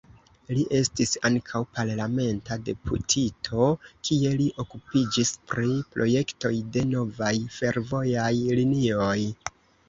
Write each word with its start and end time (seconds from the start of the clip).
Li 0.57 0.61
estis 0.77 1.11
ankaŭ 1.27 1.59
parlamenta 1.79 2.57
deputito, 2.69 3.67
kie 4.09 4.31
li 4.39 4.47
okupiĝis 4.63 5.33
pri 5.53 5.67
projektoj 5.97 6.53
de 6.79 6.85
novaj 6.95 7.33
fervojaj 7.59 8.33
linioj. 8.63 9.15